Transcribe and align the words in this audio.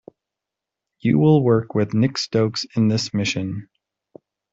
You 1.01 1.19
will 1.19 1.43
work 1.43 1.75
with 1.75 1.93
Nick 1.93 2.17
Stokes 2.17 2.65
in 2.75 2.87
this 2.87 3.13
mission. 3.13 3.69